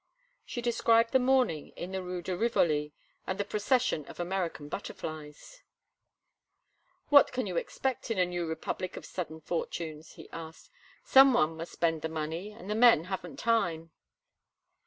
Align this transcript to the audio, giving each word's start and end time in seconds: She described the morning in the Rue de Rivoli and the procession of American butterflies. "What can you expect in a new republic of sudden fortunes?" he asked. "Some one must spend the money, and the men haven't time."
She 0.43 0.63
described 0.63 1.11
the 1.11 1.19
morning 1.19 1.73
in 1.75 1.91
the 1.91 2.01
Rue 2.01 2.23
de 2.23 2.35
Rivoli 2.35 2.91
and 3.27 3.37
the 3.39 3.45
procession 3.45 4.03
of 4.07 4.19
American 4.19 4.67
butterflies. 4.67 5.61
"What 7.09 7.31
can 7.31 7.45
you 7.45 7.55
expect 7.55 8.09
in 8.09 8.17
a 8.17 8.25
new 8.25 8.47
republic 8.47 8.97
of 8.97 9.05
sudden 9.05 9.41
fortunes?" 9.41 10.13
he 10.13 10.27
asked. 10.31 10.71
"Some 11.03 11.33
one 11.33 11.55
must 11.55 11.73
spend 11.73 12.01
the 12.01 12.09
money, 12.09 12.51
and 12.51 12.67
the 12.67 12.73
men 12.73 13.03
haven't 13.13 13.37
time." 13.37 13.91